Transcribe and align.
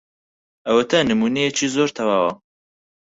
ئەوەتە 0.67 0.99
نموونەیەکی 1.09 1.71
زۆر 1.75 1.89
تەواو. 1.97 2.29